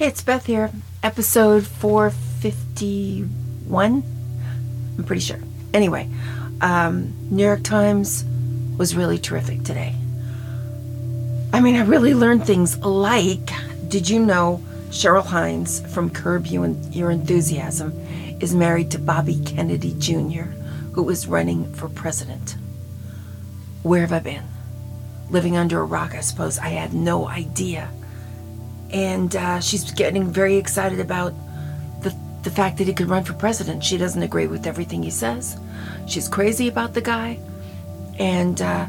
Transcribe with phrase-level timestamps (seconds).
[0.00, 0.70] Hey, it's Beth here.
[1.02, 4.02] Episode 451.
[4.96, 5.40] I'm pretty sure.
[5.74, 6.08] Anyway,
[6.62, 8.24] um, New York Times
[8.78, 9.94] was really terrific today.
[11.52, 13.50] I mean, I really learned things like
[13.88, 17.92] did you know Cheryl Hines from Curb Your Enthusiasm
[18.40, 20.44] is married to Bobby Kennedy Jr.,
[20.94, 22.56] who is running for president?
[23.82, 24.44] Where have I been?
[25.28, 26.58] Living under a rock, I suppose.
[26.58, 27.90] I had no idea
[28.92, 31.32] and uh, she's getting very excited about
[32.02, 33.84] the the fact that he could run for president.
[33.84, 35.56] She doesn't agree with everything he says.
[36.06, 37.38] She's crazy about the guy,
[38.18, 38.86] and uh,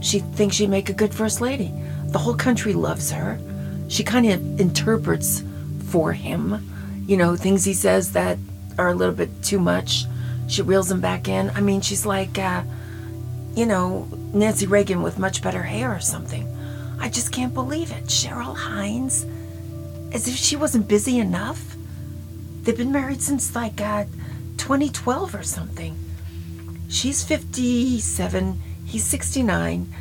[0.00, 1.72] she thinks she'd make a good first lady.
[2.06, 3.38] The whole country loves her.
[3.88, 5.42] She kind of interprets
[5.88, 8.38] for him, you know, things he says that
[8.78, 10.04] are a little bit too much.
[10.48, 11.50] She reels him back in.
[11.50, 12.62] I mean, she's like, uh,
[13.54, 16.46] you know, Nancy Reagan with much better hair or something.
[17.00, 18.04] I just can't believe it.
[18.04, 19.26] Cheryl Hines
[20.12, 21.76] as if she wasn't busy enough.
[22.62, 24.04] They've been married since like uh,
[24.56, 25.98] 2012 or something.
[26.88, 29.94] She's 57, he's 69.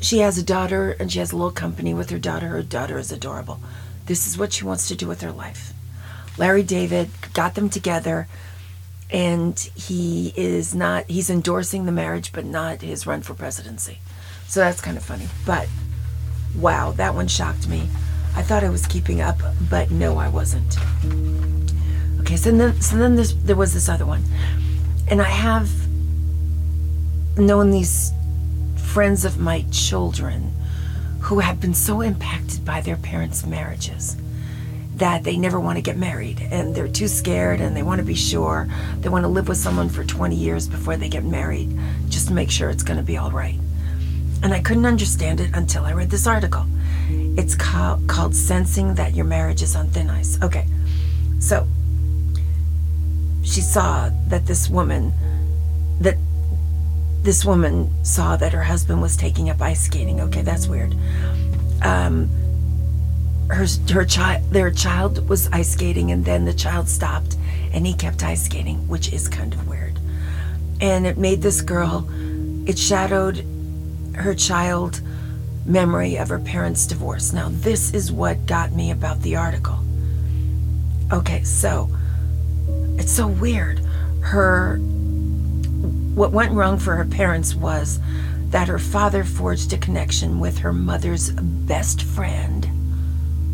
[0.00, 2.48] She has a daughter and she has a little company with her daughter.
[2.48, 3.60] Her daughter is adorable.
[4.06, 5.72] This is what she wants to do with her life.
[6.38, 8.26] Larry David got them together
[9.10, 13.98] and he is not he's endorsing the marriage but not his run for presidency.
[14.48, 15.28] So that's kind of funny.
[15.46, 15.68] But
[16.58, 17.88] wow, that one shocked me.
[18.34, 19.38] I thought I was keeping up,
[19.70, 20.78] but no, I wasn't.
[22.20, 24.22] Okay, so then, so then this, there was this other one.
[25.08, 25.70] And I have
[27.36, 28.12] known these
[28.76, 30.52] friends of my children
[31.20, 34.16] who have been so impacted by their parents' marriages
[34.96, 38.04] that they never want to get married and they're too scared and they want to
[38.04, 38.68] be sure.
[39.00, 41.76] They want to live with someone for 20 years before they get married
[42.08, 43.58] just to make sure it's going to be all right.
[44.42, 46.66] And I couldn't understand it until I read this article.
[47.36, 50.38] It's called, Sensing That Your Marriage is on Thin Ice.
[50.42, 50.66] Okay,
[51.38, 51.66] so
[53.42, 55.12] she saw that this woman,
[56.00, 56.16] that
[57.22, 60.20] this woman saw that her husband was taking up ice skating.
[60.20, 60.94] Okay, that's weird.
[61.82, 62.28] Um,
[63.48, 67.36] her her child their child was ice skating and then the child stopped
[67.72, 69.98] and he kept ice skating which is kind of weird
[70.80, 72.08] and it made this girl
[72.66, 73.44] it shadowed
[74.14, 75.02] her child
[75.64, 77.32] memory of her parents' divorce.
[77.32, 79.78] Now, this is what got me about the article.
[81.12, 81.88] Okay, so
[82.98, 83.80] it's so weird.
[84.20, 84.78] Her
[86.14, 87.98] what went wrong for her parents was
[88.50, 92.68] that her father forged a connection with her mother's best friend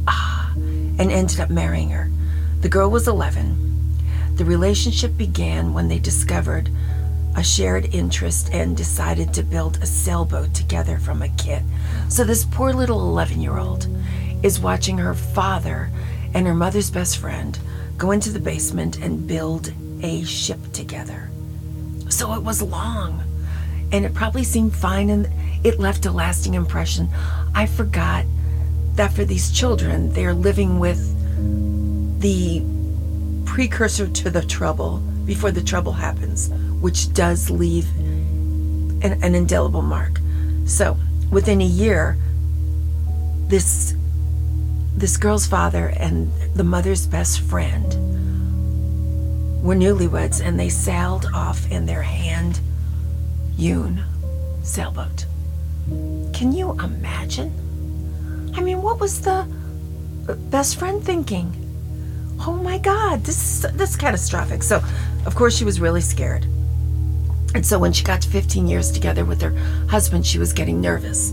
[0.08, 2.10] ah, and ended up marrying her.
[2.60, 3.56] The girl was 11.
[4.34, 6.68] The relationship began when they discovered
[7.38, 11.62] a shared interest and decided to build a sailboat together from a kit.
[12.08, 13.86] So, this poor little 11 year old
[14.42, 15.88] is watching her father
[16.34, 17.56] and her mother's best friend
[17.96, 19.72] go into the basement and build
[20.02, 21.30] a ship together.
[22.08, 23.22] So, it was long
[23.92, 25.28] and it probably seemed fine and
[25.62, 27.08] it left a lasting impression.
[27.54, 28.24] I forgot
[28.94, 31.00] that for these children, they're living with
[32.20, 32.64] the
[33.44, 36.50] precursor to the trouble before the trouble happens
[36.80, 40.20] which does leave an, an indelible mark.
[40.66, 40.96] So
[41.30, 42.16] within a year,
[43.48, 43.94] this
[44.96, 47.92] this girl's father and the mother's best friend
[49.62, 52.60] were newlyweds and they sailed off in their hand
[53.56, 54.02] hewn
[54.62, 55.26] sailboat.
[56.32, 57.52] Can you imagine?
[58.56, 59.46] I mean, what was the
[60.28, 61.54] uh, best friend thinking?
[62.40, 64.62] Oh my God, this is this is catastrophic.
[64.62, 64.82] So,
[65.26, 66.46] of course, she was really scared.
[67.58, 69.50] And so when she got to 15 years together with her
[69.88, 71.32] husband, she was getting nervous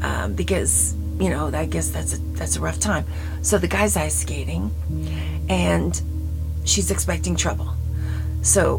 [0.00, 3.04] um, because, you know, I guess that's a, that's a rough time.
[3.42, 4.70] So the guy's ice skating
[5.48, 6.00] and
[6.64, 7.74] she's expecting trouble.
[8.42, 8.76] So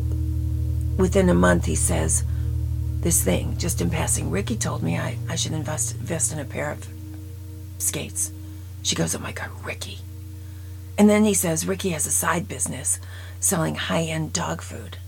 [0.95, 2.23] within a month, he says,
[3.01, 6.45] This thing, just in passing, Ricky told me I, I should invest, invest in a
[6.45, 6.87] pair of
[7.79, 8.31] skates.
[8.81, 9.97] She goes, Oh my God, Ricky.
[10.97, 12.97] And then he says, Ricky has a side business
[13.41, 14.99] selling high end dog food.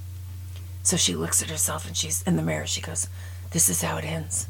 [0.89, 2.65] So she looks at herself and she's in the mirror.
[2.65, 3.09] She goes,
[3.51, 4.47] This is how it ends.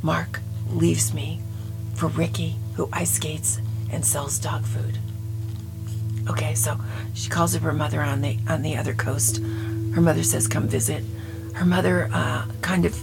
[0.00, 0.38] Mark
[0.70, 1.40] leaves me
[1.96, 3.58] for Ricky, who ice skates
[3.90, 5.00] and sells dog food.
[6.30, 6.78] Okay, so
[7.14, 9.38] she calls up her mother on the on the other coast.
[9.92, 11.02] Her mother says, "Come visit."
[11.54, 12.96] Her mother, uh, kind of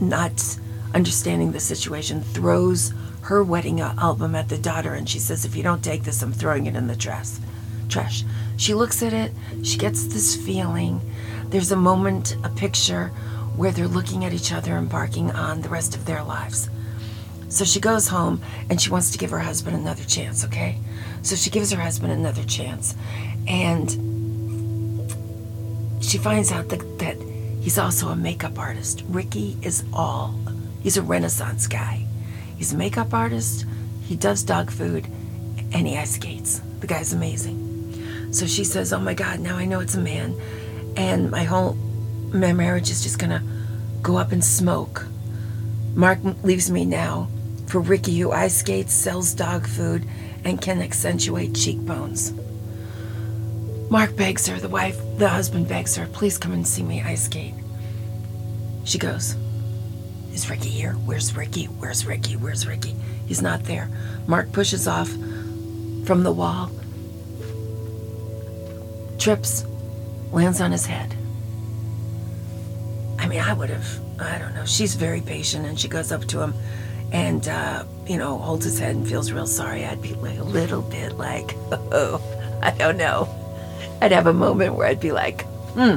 [0.00, 0.58] not
[0.94, 5.62] understanding the situation, throws her wedding album at the daughter, and she says, "If you
[5.62, 7.38] don't take this, I'm throwing it in the trash."
[7.88, 8.24] Trash.
[8.56, 9.32] She looks at it.
[9.62, 11.00] She gets this feeling
[11.50, 13.08] there's a moment, a picture,
[13.56, 16.70] where they're looking at each other, embarking on the rest of their lives.
[17.48, 20.78] So she goes home and she wants to give her husband another chance, okay?
[21.22, 22.94] So she gives her husband another chance.
[23.48, 23.90] And
[26.00, 27.16] she finds out that, that
[27.60, 29.02] he's also a makeup artist.
[29.08, 30.38] Ricky is all,
[30.82, 32.04] he's a renaissance guy.
[32.56, 33.64] He's a makeup artist,
[34.02, 35.06] he does dog food,
[35.72, 36.60] and he ice skates.
[36.80, 38.32] The guy's amazing.
[38.32, 40.38] So she says, Oh my God, now I know it's a man.
[40.98, 41.74] And my whole
[42.32, 43.42] my marriage is just gonna
[44.02, 45.06] go up in smoke.
[45.94, 47.28] Mark leaves me now
[47.66, 50.04] for Ricky, who ice skates, sells dog food,
[50.44, 52.32] and can accentuate cheekbones.
[53.90, 57.26] Mark begs her, the wife, the husband begs her, please come and see me ice
[57.26, 57.54] skate.
[58.84, 59.36] She goes,
[60.32, 60.94] Is Ricky here?
[60.94, 61.66] Where's Ricky?
[61.66, 62.36] Where's Ricky?
[62.36, 62.96] Where's Ricky?
[63.26, 63.88] He's not there.
[64.26, 66.70] Mark pushes off from the wall,
[69.18, 69.64] trips,
[70.32, 71.14] lands on his head.
[73.18, 74.64] I mean, I would have, I don't know.
[74.64, 76.54] She's very patient and she goes up to him
[77.12, 79.84] and, uh, you know, holds his head and feels real sorry.
[79.84, 82.22] I'd be like a little bit like, oh,
[82.62, 83.28] I don't know.
[84.00, 85.42] I'd have a moment where I'd be like,
[85.74, 85.96] hmm,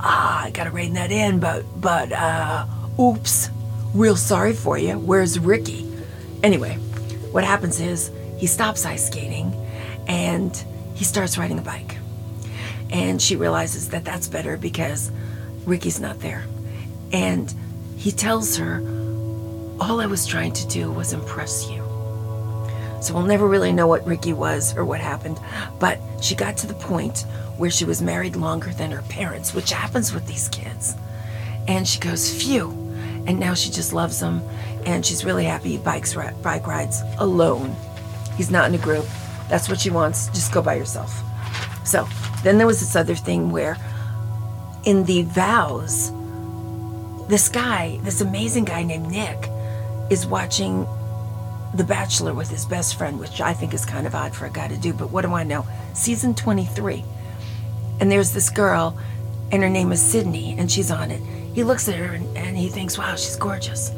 [0.00, 2.66] ah, I gotta rein that in, but, but, uh,
[2.98, 3.50] oops,
[3.92, 4.98] real sorry for you.
[4.98, 5.86] Where's Ricky?
[6.42, 6.74] Anyway,
[7.32, 9.52] what happens is he stops ice skating
[10.06, 10.56] and
[10.94, 11.97] he starts riding a bike.
[12.90, 15.10] And she realizes that that's better because
[15.66, 16.44] Ricky's not there.
[17.12, 17.52] And
[17.96, 18.78] he tells her,
[19.80, 21.84] All I was trying to do was impress you.
[23.00, 25.38] So we'll never really know what Ricky was or what happened.
[25.78, 27.24] But she got to the point
[27.56, 30.94] where she was married longer than her parents, which happens with these kids.
[31.68, 32.70] And she goes, Phew.
[33.26, 34.40] And now she just loves him.
[34.86, 37.76] And she's really happy he bikes, bike rides alone.
[38.36, 39.04] He's not in a group.
[39.48, 40.28] That's what she wants.
[40.28, 41.22] Just go by yourself.
[41.88, 42.06] So
[42.42, 43.78] then there was this other thing where
[44.84, 46.12] in the vows,
[47.28, 49.48] this guy, this amazing guy named Nick,
[50.10, 50.86] is watching
[51.74, 54.50] The Bachelor with his best friend, which I think is kind of odd for a
[54.50, 55.66] guy to do, but what do I know?
[55.94, 57.02] Season 23.
[58.00, 58.98] And there's this girl,
[59.50, 61.22] and her name is Sydney, and she's on it.
[61.54, 63.92] He looks at her and, and he thinks, wow, she's gorgeous.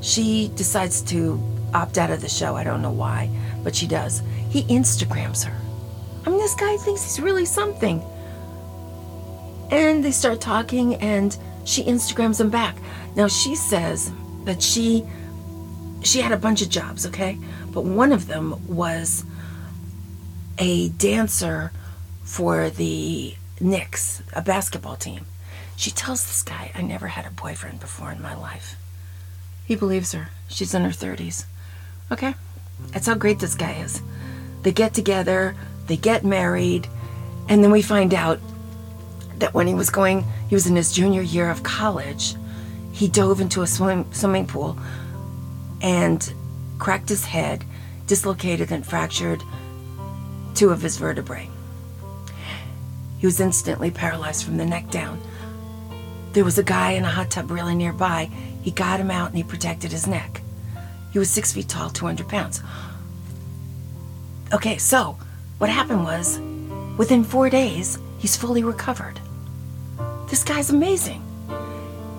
[0.00, 1.38] She decides to
[1.74, 2.56] opt out of the show.
[2.56, 3.28] I don't know why,
[3.62, 4.22] but she does.
[4.48, 5.61] He Instagrams her.
[6.24, 8.02] I mean, this guy thinks he's really something.
[9.70, 12.76] And they start talking, and she Instagrams him back.
[13.16, 14.12] Now she says
[14.44, 15.04] that she
[16.02, 17.38] she had a bunch of jobs, okay,
[17.70, 19.24] but one of them was
[20.58, 21.72] a dancer
[22.24, 25.26] for the Knicks, a basketball team.
[25.76, 28.76] She tells this guy, I never had a boyfriend before in my life.
[29.64, 30.30] He believes her.
[30.48, 31.44] She's in her 30s.
[32.10, 32.34] Okay?
[32.88, 34.02] That's how great this guy is.
[34.62, 35.56] They get together,
[35.92, 36.88] they get married,
[37.50, 38.40] and then we find out
[39.36, 42.34] that when he was going, he was in his junior year of college,
[42.92, 44.78] he dove into a swim, swimming pool
[45.82, 46.32] and
[46.78, 47.66] cracked his head,
[48.06, 49.42] dislocated and fractured
[50.54, 51.50] two of his vertebrae.
[53.18, 55.20] He was instantly paralyzed from the neck down.
[56.32, 58.30] There was a guy in a hot tub really nearby.
[58.62, 60.40] He got him out and he protected his neck.
[61.12, 62.62] He was six feet tall, 200 pounds.
[64.54, 65.18] Okay, so
[65.58, 66.40] what happened was
[66.96, 69.20] within four days, he's fully recovered.
[70.28, 71.22] This guy's amazing.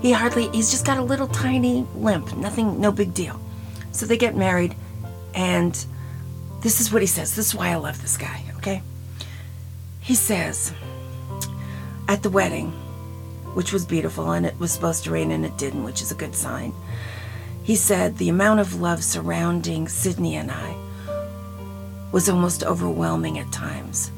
[0.02, 3.40] He hardly, he's just got a little tiny limp, nothing, no big deal.
[3.92, 4.76] So they get married,
[5.34, 5.74] and
[6.62, 7.36] this is what he says.
[7.36, 8.82] This is why I love this guy, okay?
[10.02, 10.74] He says,
[12.08, 12.72] at the wedding,
[13.54, 16.16] which was beautiful, and it was supposed to rain and it didn't, which is a
[16.16, 16.74] good sign.
[17.64, 20.76] He said the amount of love surrounding Sydney and I
[22.14, 24.12] was almost overwhelming at times.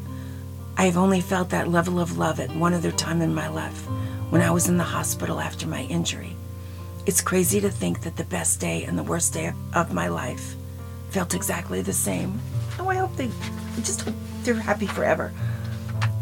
[0.76, 3.88] I have only felt that level of love at one other time in my life
[4.30, 6.36] when I was in the hospital after my injury.
[7.06, 10.56] It's crazy to think that the best day and the worst day of my life
[11.12, 12.38] felt exactly the same.
[12.78, 13.30] Oh, I hope they
[13.78, 14.10] just
[14.44, 15.32] they're happy forever.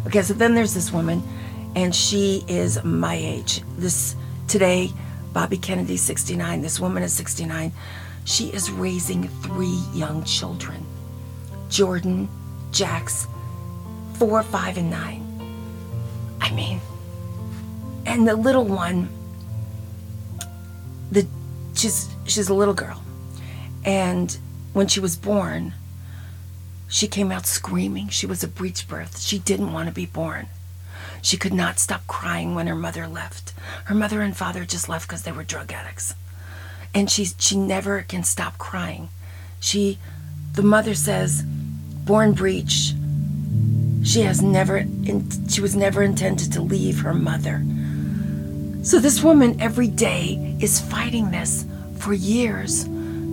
[0.06, 1.24] Okay, so then there's this woman
[1.75, 3.63] and she is my age.
[3.77, 4.15] This
[4.48, 4.92] today,
[5.34, 6.62] Bobby Kennedy, 69.
[6.62, 7.72] This woman is 69.
[8.25, 10.86] She is raising three young children
[11.74, 12.30] Jordan,
[12.72, 13.25] Jax,
[14.13, 15.22] four, five, and nine.
[16.39, 16.80] I mean,
[18.06, 19.10] and the little one,
[21.12, 21.25] the
[21.74, 23.01] she's she's a little girl,
[23.84, 24.38] and
[24.74, 25.74] when she was born,
[26.88, 28.10] she came out screaming.
[28.10, 29.20] She was a breech birth.
[29.20, 30.50] She didn't want to be born.
[31.24, 33.53] She could not stop crying when her mother left.
[33.86, 36.13] Her mother and father just left because they were drug addicts.
[36.94, 39.10] And she, she never can stop crying.
[39.60, 39.98] She,
[40.53, 41.44] the mother says,
[42.05, 42.93] born breech.
[44.03, 47.63] She has never, in, she was never intended to leave her mother.
[48.83, 51.65] So this woman every day is fighting this
[51.98, 52.83] for years.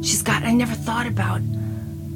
[0.02, 1.40] She's got, I never thought about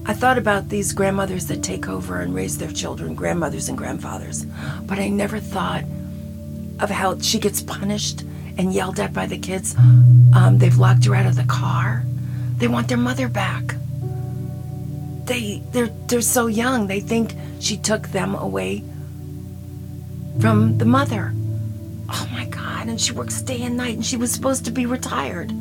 [0.06, 4.44] I thought about these grandmothers that take over and raise their children, grandmothers and grandfathers,
[4.82, 5.84] but I never thought
[6.78, 8.20] of how she gets punished
[8.58, 9.74] and yelled at by the kids.
[10.34, 12.04] Um, they've locked her out of the car.
[12.58, 13.76] They want their mother back.
[15.24, 16.86] They they're they're so young.
[16.86, 18.82] They think she took them away
[20.40, 21.32] from the mother.
[22.08, 22.88] Oh my God!
[22.88, 25.52] And she works day and night, and she was supposed to be retired.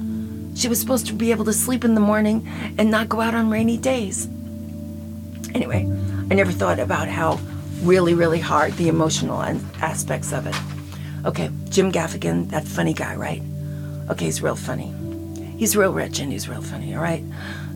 [0.56, 3.34] She was supposed to be able to sleep in the morning and not go out
[3.34, 4.28] on rainy days.
[5.56, 5.88] Anyway,
[6.30, 7.40] I never thought about how
[7.82, 9.42] really, really hard the emotional
[9.82, 10.56] aspects of it.
[11.26, 13.42] Okay, Jim Gaffigan, that funny guy, right?
[14.10, 14.94] Okay, he's real funny.
[15.58, 17.24] He's real rich and he's real funny, all right?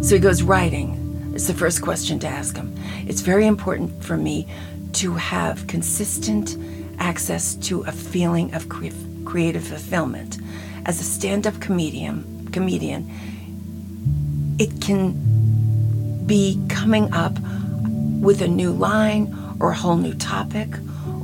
[0.02, 1.07] So he goes, writing.
[1.34, 2.76] It's the first question to ask them.
[3.08, 4.48] It's very important for me
[4.94, 6.58] to have consistent
[7.00, 8.88] access to a feeling of cre-
[9.26, 10.38] creative fulfillment.
[10.86, 13.10] As a stand up comedian, comedian,
[14.60, 15.14] it can
[16.26, 17.38] be coming up
[18.22, 20.70] with a new line or a whole new topic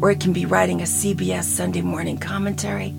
[0.02, 2.94] or it can be writing a CBS Sunday morning commentary.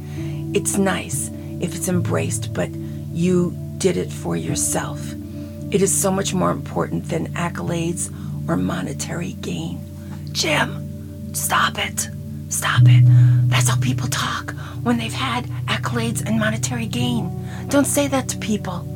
[0.54, 1.30] It's nice
[1.60, 2.70] if it's embraced, but
[3.12, 5.00] you did it for yourself.
[5.74, 8.08] It is so much more important than accolades
[8.48, 9.80] or monetary gain.
[10.30, 12.08] Jim, stop it.
[12.48, 13.02] Stop it.
[13.50, 14.54] That's how people talk
[14.84, 17.28] when they've had accolades and monetary gain.
[17.70, 18.86] Don't say that to people.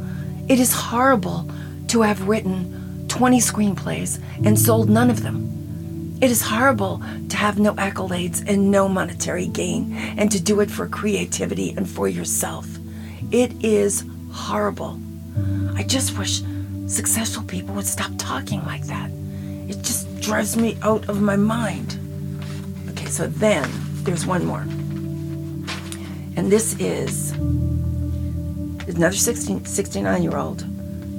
[0.48, 1.50] It is horrible
[1.88, 6.16] to have written 20 screenplays and sold none of them.
[6.22, 10.70] It is horrible to have no accolades and no monetary gain and to do it
[10.70, 12.68] for creativity and for yourself.
[13.32, 15.00] It is horrible.
[15.74, 16.42] I just wish
[16.88, 19.10] successful people would stop talking like that.
[19.68, 21.98] It just drives me out of my mind.
[22.90, 23.70] Okay, so then
[24.02, 24.62] there's one more.
[26.36, 27.32] And this is
[28.88, 30.62] another 16, 69 year old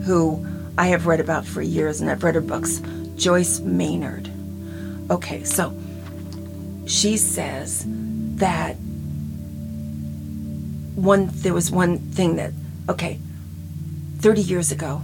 [0.06, 0.46] who
[0.78, 2.82] I have read about for years and I've read her books,
[3.16, 4.32] Joyce Maynard.
[5.12, 5.78] Okay, so
[6.88, 8.74] she says that
[10.96, 12.52] one there was one thing that
[12.90, 13.20] okay
[14.20, 15.02] 30 years ago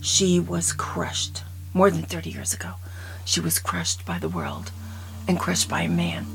[0.00, 1.42] she was crushed
[1.74, 2.74] more than 30 years ago
[3.24, 4.70] she was crushed by the world
[5.26, 6.26] and crushed by a man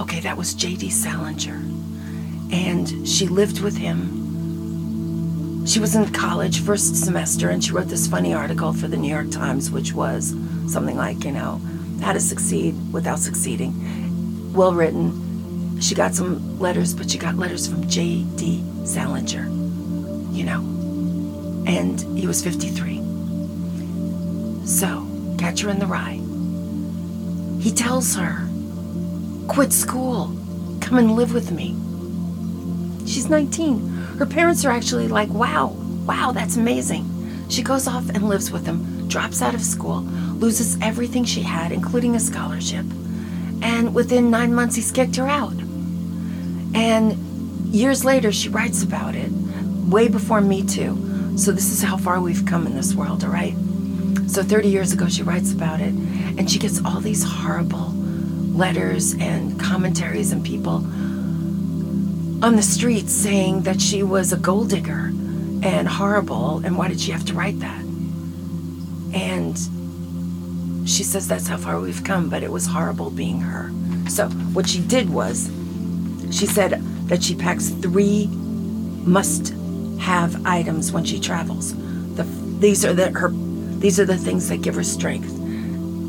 [0.00, 1.60] okay that was jd salinger
[2.52, 4.20] and she lived with him
[5.66, 9.10] she was in college first semester and she wrote this funny article for the new
[9.10, 10.34] york times which was
[10.66, 11.60] something like you know
[12.02, 14.52] how to succeed without succeeding.
[14.52, 15.80] Well written.
[15.80, 18.62] She got some letters, but she got letters from J.D.
[18.84, 19.44] Salinger,
[20.32, 20.60] you know,
[21.66, 22.96] and he was 53.
[24.66, 25.06] So,
[25.38, 26.20] Catcher in the Rye.
[27.60, 28.48] He tells her,
[29.48, 30.36] quit school,
[30.80, 31.76] come and live with me.
[33.06, 33.88] She's 19.
[34.18, 35.76] Her parents are actually like, wow,
[36.06, 37.08] wow, that's amazing.
[37.48, 40.02] She goes off and lives with him, drops out of school,
[40.36, 42.86] loses everything she had, including a scholarship.
[43.62, 45.54] And within nine months, he's kicked her out.
[46.74, 47.12] And
[47.72, 49.30] years later, she writes about it,
[49.88, 51.11] way before Me Too.
[51.36, 53.54] So, this is how far we've come in this world, all right?
[54.28, 55.94] So, 30 years ago, she writes about it,
[56.38, 57.92] and she gets all these horrible
[58.52, 60.84] letters and commentaries and people
[62.42, 65.12] on the streets saying that she was a gold digger
[65.62, 67.80] and horrible, and why did she have to write that?
[69.14, 69.56] And
[70.88, 73.70] she says that's how far we've come, but it was horrible being her.
[74.08, 75.50] So, what she did was,
[76.30, 79.54] she said that she packs three must
[80.02, 81.74] have items when she travels.
[82.16, 82.24] The,
[82.58, 83.30] these are the her
[83.78, 85.30] these are the things that give her strength.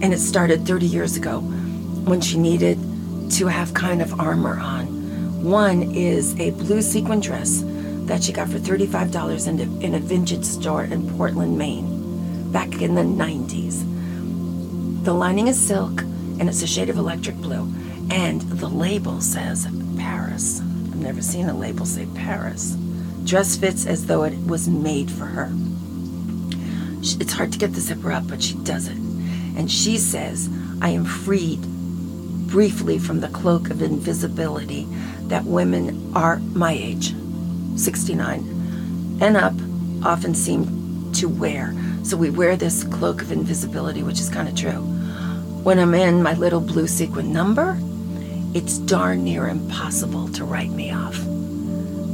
[0.03, 2.77] And it started 30 years ago when she needed
[3.31, 4.85] to have kind of armor on.
[5.43, 7.63] One is a blue sequin dress
[8.05, 12.81] that she got for $35 in a, in a vintage store in Portland, Maine, back
[12.81, 13.83] in the 90s.
[15.03, 17.73] The lining is silk and it's a shade of electric blue.
[18.11, 20.59] And the label says Paris.
[20.59, 22.77] I've never seen a label say Paris.
[23.23, 25.51] Dress fits as though it was made for her.
[27.01, 28.97] It's hard to get the zipper up, but she does it.
[28.97, 30.49] And she says,
[30.81, 31.61] I am freed
[32.47, 34.87] briefly from the cloak of invisibility
[35.23, 37.13] that women are my age,
[37.75, 39.53] 69, and up,
[40.05, 41.73] often seem to wear.
[42.03, 44.81] So we wear this cloak of invisibility, which is kind of true.
[45.63, 47.77] When I'm in my little blue sequin number,
[48.53, 51.17] it's darn near impossible to write me off.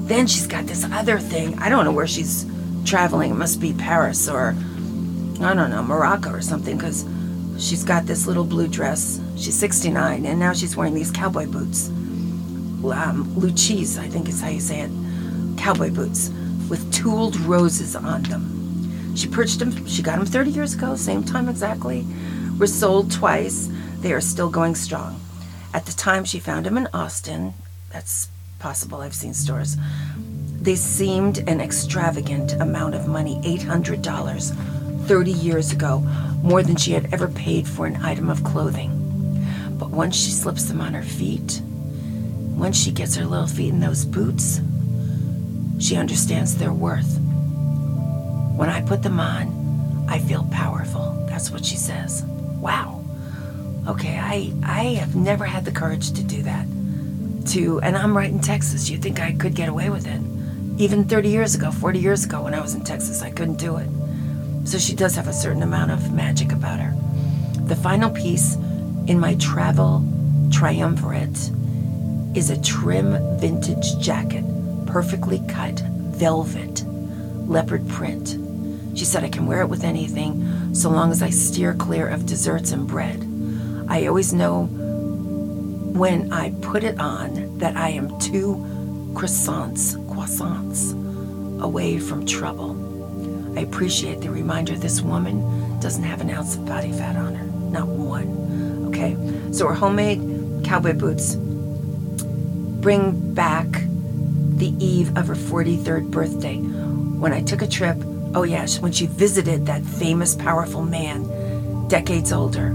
[0.10, 1.60] Then she's got this other thing.
[1.60, 2.48] I don't know where she's
[2.84, 3.30] traveling.
[3.30, 4.56] It must be Paris or,
[5.40, 7.06] I don't know, Morocco or something, because
[7.60, 9.22] she's got this little blue dress.
[9.38, 11.90] She's 69, and now she's wearing these cowboy boots.
[11.90, 14.90] Um, Luchis, I think is how you say it.
[15.58, 16.32] Cowboy boots
[16.72, 19.16] with tooled roses on them.
[19.16, 22.08] She purchased them, she got them 30 years ago, same time exactly.
[22.58, 23.70] Were sold twice.
[24.00, 25.22] They are still going strong.
[25.72, 27.54] At the time she found them in Austin,
[27.92, 29.78] that's possible, I've seen stores.
[30.62, 36.00] They seemed an extravagant amount of money $800 30 years ago,
[36.44, 38.92] more than she had ever paid for an item of clothing.
[39.80, 43.80] But once she slips them on her feet, once she gets her little feet in
[43.80, 44.62] those boots,
[45.80, 47.18] she understands their worth.
[48.56, 51.26] When I put them on, I feel powerful.
[51.30, 52.24] That's what she says.
[52.60, 53.02] Wow.
[53.88, 56.68] Okay, I I have never had the courage to do that.
[57.48, 58.90] To and I'm right in Texas.
[58.90, 60.22] You think I could get away with it?
[60.80, 63.78] Even 30 years ago, 40 years ago when I was in Texas, I couldn't do
[63.78, 63.90] it.
[64.66, 66.94] So she does have a certain amount of magic about her.
[67.66, 68.56] The final piece
[69.08, 70.04] in my travel
[70.52, 71.52] triumvirate
[72.36, 74.44] is a trim vintage jacket,
[74.86, 76.84] perfectly cut velvet,
[77.48, 78.38] leopard print.
[78.96, 82.26] She said I can wear it with anything so long as I steer clear of
[82.26, 83.26] desserts and bread.
[83.88, 84.70] I always know
[85.94, 88.56] when I put it on that I am two
[89.14, 90.94] croissants, croissants
[91.62, 92.78] away from trouble.
[93.58, 97.46] I appreciate the reminder this woman doesn't have an ounce of body fat on her.
[97.46, 98.88] Not one.
[98.90, 99.18] Okay?
[99.52, 103.68] So her homemade cowboy boots bring back
[104.60, 107.98] the eve of her 43rd birthday when I took a trip.
[108.36, 112.70] Oh, yes, when she visited that famous, powerful man, decades older.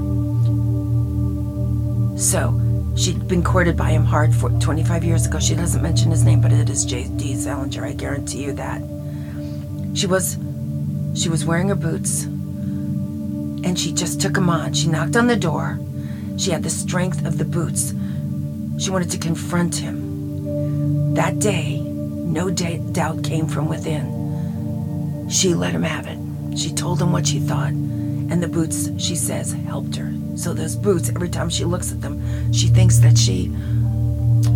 [2.18, 2.60] So,
[2.96, 5.38] she'd been courted by him hard for 25 years ago.
[5.38, 7.36] She doesn't mention his name, but it is J.D.
[7.36, 7.84] Salinger.
[7.84, 8.80] I guarantee you that.
[9.94, 10.38] She was
[11.14, 12.24] she was wearing her boots
[13.64, 14.72] and she just took them on.
[14.72, 15.78] She knocked on the door.
[16.36, 17.94] She had the strength of the boots.
[18.78, 21.14] She wanted to confront him.
[21.14, 25.28] That day, no doubt came from within.
[25.30, 26.58] She let him have it.
[26.58, 30.13] She told him what she thought, and the boots, she says, helped her.
[30.36, 33.52] So those boots, every time she looks at them, she thinks that she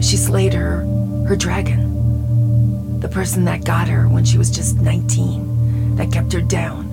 [0.00, 0.80] she slayed her
[1.26, 3.00] her dragon.
[3.00, 6.88] The person that got her when she was just 19 that kept her down.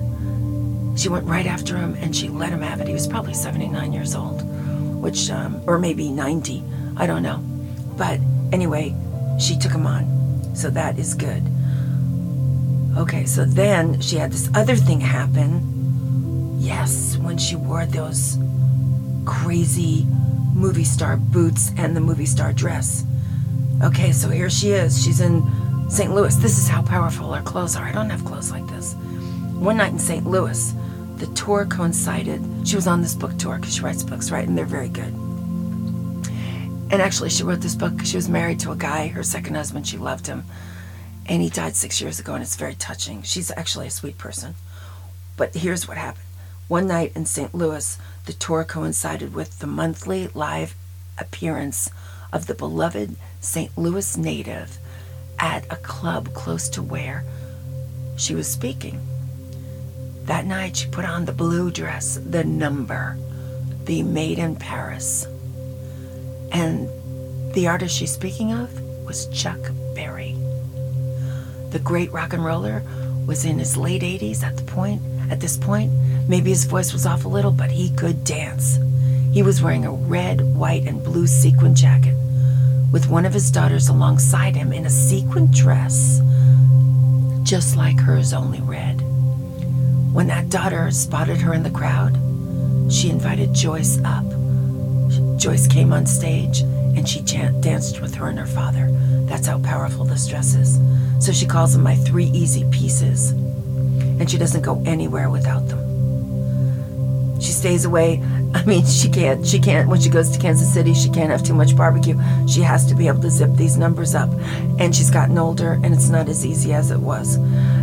[0.96, 2.88] She went right after him and she let him have it.
[2.88, 4.42] He was probably 79 years old,
[5.02, 6.62] which, um, or maybe 90,
[6.96, 7.38] I don't know.
[7.96, 8.20] But
[8.52, 8.94] anyway,
[9.38, 10.54] she took him on.
[10.54, 11.42] So that is good.
[12.96, 16.56] Okay, so then she had this other thing happen.
[16.58, 18.38] Yes, when she wore those
[19.26, 20.06] crazy
[20.54, 23.04] movie star boots and the movie star dress.
[23.82, 25.04] Okay, so here she is.
[25.04, 25.42] She's in
[25.90, 26.14] St.
[26.14, 26.34] Louis.
[26.36, 27.84] This is how powerful our clothes are.
[27.84, 28.94] I don't have clothes like this.
[29.58, 30.26] One night in St.
[30.26, 30.72] Louis,
[31.16, 32.42] the tour coincided.
[32.66, 34.46] She was on this book tour because she writes books, right?
[34.46, 35.12] And they're very good.
[36.88, 39.54] And actually, she wrote this book because she was married to a guy, her second
[39.56, 39.86] husband.
[39.86, 40.44] She loved him.
[41.26, 43.22] And he died six years ago, and it's very touching.
[43.22, 44.54] She's actually a sweet person.
[45.36, 46.25] But here's what happened.
[46.68, 47.54] One night in St.
[47.54, 50.74] Louis, the tour coincided with the monthly live
[51.16, 51.90] appearance
[52.32, 53.70] of the beloved St.
[53.78, 54.78] Louis native
[55.38, 57.24] at a club close to where
[58.16, 59.00] she was speaking.
[60.24, 63.16] That night, she put on the blue dress, the number,
[63.84, 65.24] the made in Paris.
[66.50, 66.88] And
[67.54, 69.60] the artist she's speaking of was Chuck
[69.94, 70.32] Berry.
[71.70, 72.82] The great rock and roller
[73.24, 75.00] was in his late 80s at the point
[75.30, 75.92] at this point.
[76.28, 78.78] Maybe his voice was off a little, but he could dance.
[79.32, 82.14] He was wearing a red, white, and blue sequin jacket
[82.90, 86.20] with one of his daughters alongside him in a sequin dress,
[87.42, 89.00] just like hers, only red.
[90.12, 92.14] When that daughter spotted her in the crowd,
[92.90, 94.24] she invited Joyce up.
[95.38, 98.88] Joyce came on stage and she danced with her and her father.
[99.26, 100.80] That's how powerful this dress is.
[101.24, 103.32] So she calls them my three easy pieces.
[103.32, 105.85] And she doesn't go anywhere without them.
[107.40, 108.22] She stays away
[108.56, 109.46] I mean, she can't.
[109.46, 109.86] She can't.
[109.86, 112.18] When she goes to Kansas City, she can't have too much barbecue.
[112.48, 114.30] She has to be able to zip these numbers up.
[114.78, 117.38] And she's gotten older, and it's not as easy as it was.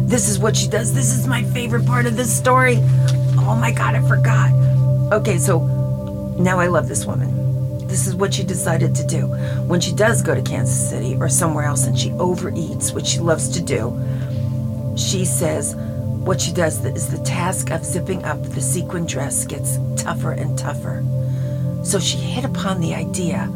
[0.07, 0.91] This is what she does.
[0.91, 2.77] This is my favorite part of this story.
[3.37, 4.51] Oh my God, I forgot.
[5.13, 5.59] Okay, so
[6.39, 7.87] now I love this woman.
[7.87, 9.27] This is what she decided to do.
[9.67, 13.19] When she does go to Kansas City or somewhere else and she overeats, which she
[13.19, 13.93] loves to do,
[14.97, 15.75] she says,
[16.23, 20.57] what she does is the task of zipping up the sequin dress gets tougher and
[20.57, 21.03] tougher.
[21.83, 23.51] So she hit upon the idea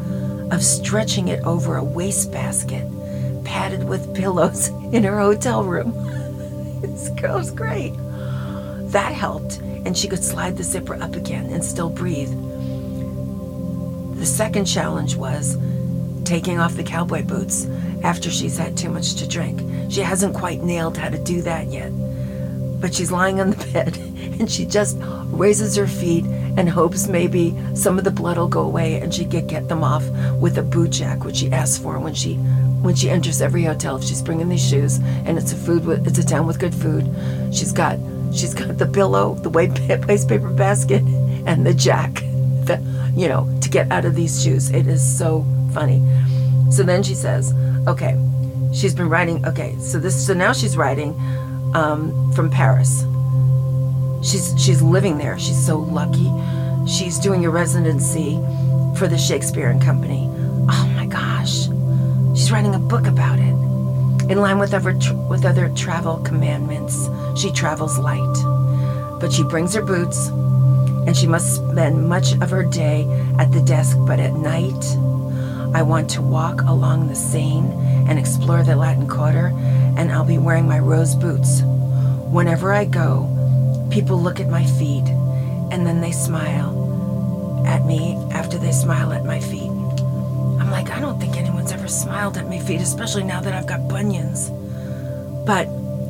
[0.52, 2.86] of stretching it over a wastebasket
[3.46, 5.94] padded with pillows in her hotel room.
[6.82, 7.94] this girl's great.
[8.92, 12.32] That helped, and she could slide the zipper up again and still breathe.
[14.20, 15.58] The second challenge was
[16.26, 17.66] taking off the cowboy boots
[18.04, 19.62] after she's had too much to drink.
[19.90, 21.94] She hasn't quite nailed how to do that yet
[22.80, 23.98] but she's lying on the bed
[24.40, 26.26] and she just raises her feet
[26.58, 29.84] and hopes maybe some of the blood will go away and she get get them
[29.84, 30.08] off
[30.40, 32.36] with a boot jack, which she asks for when she
[32.82, 33.98] when she enters every hotel.
[33.98, 36.74] If she's bringing these shoes and it's a food with, it's a town with good
[36.74, 37.08] food,
[37.54, 38.00] she's got
[38.34, 39.50] she's got the pillow, the
[40.08, 41.02] waste paper basket,
[41.46, 42.14] and the jack,
[42.66, 42.82] the
[43.16, 44.70] you know to get out of these shoes.
[44.72, 46.02] It is so funny.
[46.72, 47.54] So then she says,
[47.88, 48.18] okay,
[48.74, 49.46] she's been writing.
[49.46, 51.16] Okay, so this so now she's writing
[51.74, 53.06] um, from Paris.
[54.22, 55.38] She's she's living there.
[55.38, 56.32] She's so lucky.
[56.88, 58.40] She's doing a residency
[58.98, 60.28] for the Shakespeare and Company.
[60.70, 61.68] Oh my gosh,
[62.36, 63.56] she's writing a book about it.
[64.30, 64.94] In line with other
[65.30, 67.08] with other travel commandments,
[67.40, 72.64] she travels light, but she brings her boots, and she must spend much of her
[72.64, 73.06] day
[73.40, 73.98] at the desk.
[74.02, 74.84] But at night,
[75.74, 77.72] I want to walk along the Seine
[78.10, 79.54] and explore the Latin Quarter,
[79.98, 81.62] and I'll be wearing my rose boots.
[82.32, 83.28] Whenever I go,
[83.92, 85.08] people look at my feet
[85.72, 89.72] and then they smile at me after they smile at my feet.
[90.62, 93.68] I'm like, I don't think anyone's ever smiled at my feet, especially now that I've
[93.68, 94.50] got bunions.
[95.46, 95.68] But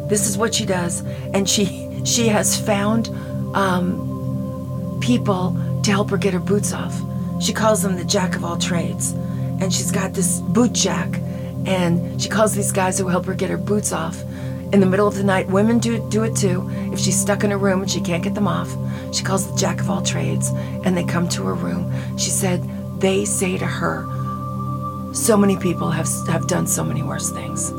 [0.10, 1.02] this is what she does,
[1.34, 3.10] and she she has found
[3.56, 6.96] um, people to help her get her boots off.
[7.42, 9.12] She calls them the jack of all trades,
[9.62, 11.10] and she's got this boot jack,
[11.68, 14.22] and she calls these guys who help her get her boots off
[14.72, 15.48] in the middle of the night.
[15.48, 16.68] Women do, do it too.
[16.94, 18.70] If she's stuck in a room and she can't get them off,
[19.14, 20.50] she calls the jack of all trades
[20.86, 21.92] and they come to her room.
[22.18, 22.64] She said
[23.02, 24.06] they say to her,
[25.14, 27.72] So many people have, have done so many worse things.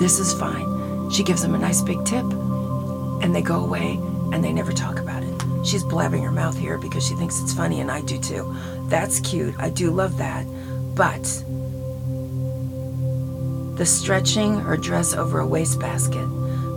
[0.00, 1.10] This is fine.
[1.10, 3.98] She gives them a nice big tip and they go away
[4.32, 5.66] and they never talk about it.
[5.66, 8.54] She's blabbing her mouth here because she thinks it's funny and I do too.
[8.88, 9.54] That's cute.
[9.58, 10.46] I do love that.
[10.94, 11.24] But
[13.76, 16.28] the stretching her dress over a wastebasket,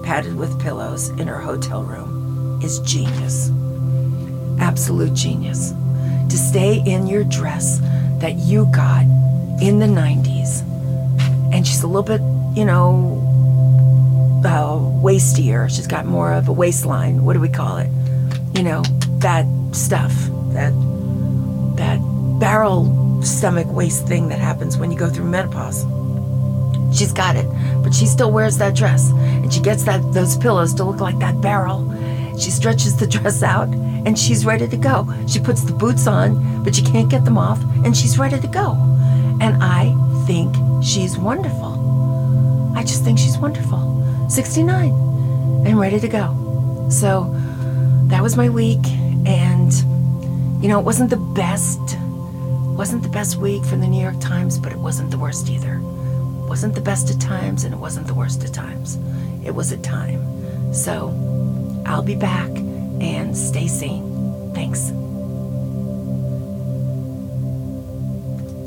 [0.03, 3.51] padded with pillows in her hotel room, is genius.
[4.59, 5.73] Absolute genius.
[6.29, 7.79] To stay in your dress
[8.19, 9.03] that you got
[9.61, 10.61] in the 90s,
[11.53, 12.21] and she's a little bit,
[12.57, 13.21] you know,
[14.43, 15.69] uh, waistier.
[15.69, 17.23] She's got more of a waistline.
[17.23, 17.89] What do we call it?
[18.55, 18.81] You know,
[19.19, 20.13] that stuff,
[20.53, 20.73] that
[21.77, 21.99] that
[22.39, 25.85] barrel stomach waist thing that happens when you go through menopause.
[26.97, 27.45] She's got it,
[27.83, 31.19] but she still wears that dress, and she gets that those pillows to look like
[31.19, 31.85] that barrel.
[32.39, 35.07] She stretches the dress out, and she's ready to go.
[35.27, 38.47] She puts the boots on, but she can't get them off, and she's ready to
[38.47, 38.71] go.
[39.39, 39.93] And I
[40.25, 42.73] think she's wonderful.
[42.75, 44.27] I just think she's wonderful.
[44.27, 44.89] 69
[45.67, 46.87] and ready to go.
[46.89, 47.29] So
[48.07, 48.83] that was my week,
[49.27, 49.71] and
[50.63, 51.79] you know, it wasn't the best.
[52.75, 55.79] Wasn't the best week for the New York Times, but it wasn't the worst either
[56.47, 58.97] wasn't the best of times and it wasn't the worst of times.
[59.43, 60.73] It was a time.
[60.73, 61.13] So
[61.85, 62.49] I'll be back
[63.01, 64.51] and stay sane.
[64.53, 64.91] Thanks.